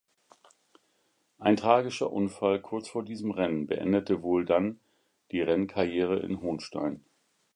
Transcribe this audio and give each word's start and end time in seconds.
Ein 1.37 1.57
tragischer 1.57 2.11
Unfall 2.11 2.59
kurz 2.59 2.89
vor 2.89 3.03
diesem 3.05 3.29
Rennen 3.29 3.67
beendete 3.67 4.23
wohl 4.23 4.45
dann 4.45 4.79
die 5.29 5.41
Rennkarriere 5.41 6.17
in 6.21 6.41
Hohnstein. 6.41 7.05